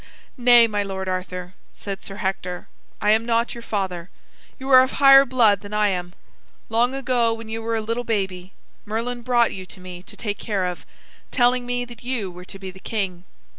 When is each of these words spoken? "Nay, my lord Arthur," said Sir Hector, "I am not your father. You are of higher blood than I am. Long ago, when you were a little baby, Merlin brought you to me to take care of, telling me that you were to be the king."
"Nay, 0.39 0.65
my 0.65 0.81
lord 0.81 1.07
Arthur," 1.07 1.53
said 1.75 2.01
Sir 2.01 2.15
Hector, 2.15 2.67
"I 2.99 3.11
am 3.11 3.23
not 3.23 3.53
your 3.53 3.61
father. 3.61 4.09
You 4.57 4.67
are 4.69 4.81
of 4.81 4.93
higher 4.93 5.25
blood 5.25 5.61
than 5.61 5.75
I 5.75 5.89
am. 5.89 6.13
Long 6.69 6.95
ago, 6.95 7.31
when 7.35 7.49
you 7.49 7.61
were 7.61 7.75
a 7.75 7.81
little 7.81 8.03
baby, 8.03 8.51
Merlin 8.83 9.21
brought 9.21 9.53
you 9.53 9.67
to 9.67 9.79
me 9.79 10.01
to 10.01 10.17
take 10.17 10.39
care 10.39 10.65
of, 10.65 10.87
telling 11.29 11.67
me 11.67 11.85
that 11.85 12.03
you 12.03 12.31
were 12.31 12.45
to 12.45 12.57
be 12.57 12.71
the 12.71 12.79
king." 12.79 13.25